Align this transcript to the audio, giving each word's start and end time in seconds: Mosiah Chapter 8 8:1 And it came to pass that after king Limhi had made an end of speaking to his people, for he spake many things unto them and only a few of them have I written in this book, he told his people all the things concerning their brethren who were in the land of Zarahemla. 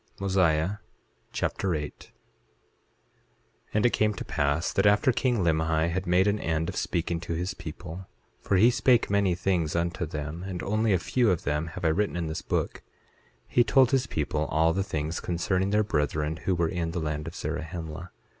Mosiah 0.19 0.77
Chapter 1.31 1.75
8 1.75 2.09
8:1 2.09 2.09
And 3.71 3.85
it 3.85 3.91
came 3.91 4.15
to 4.15 4.25
pass 4.25 4.73
that 4.73 4.87
after 4.87 5.11
king 5.11 5.43
Limhi 5.43 5.91
had 5.91 6.07
made 6.07 6.25
an 6.25 6.39
end 6.39 6.69
of 6.69 6.75
speaking 6.75 7.19
to 7.19 7.33
his 7.33 7.53
people, 7.53 8.07
for 8.39 8.57
he 8.57 8.71
spake 8.71 9.11
many 9.11 9.35
things 9.35 9.75
unto 9.75 10.07
them 10.07 10.41
and 10.41 10.63
only 10.63 10.91
a 10.91 10.97
few 10.97 11.29
of 11.29 11.43
them 11.43 11.67
have 11.77 11.85
I 11.85 11.89
written 11.89 12.15
in 12.15 12.25
this 12.25 12.41
book, 12.41 12.81
he 13.47 13.63
told 13.63 13.91
his 13.91 14.07
people 14.07 14.45
all 14.45 14.73
the 14.73 14.81
things 14.83 15.19
concerning 15.19 15.69
their 15.69 15.83
brethren 15.83 16.37
who 16.45 16.55
were 16.55 16.67
in 16.67 16.93
the 16.93 16.99
land 16.99 17.27
of 17.27 17.35
Zarahemla. 17.35 18.09